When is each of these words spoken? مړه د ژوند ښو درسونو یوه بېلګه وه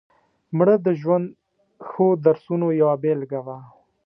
مړه 0.57 0.75
د 0.85 0.87
ژوند 1.01 1.25
ښو 1.87 2.05
درسونو 2.25 2.67
یوه 2.81 2.95
بېلګه 3.03 3.39
وه 3.45 3.57